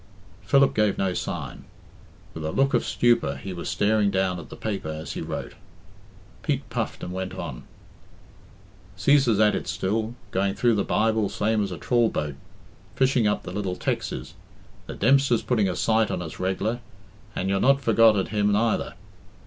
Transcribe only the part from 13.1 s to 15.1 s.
up the little texes. The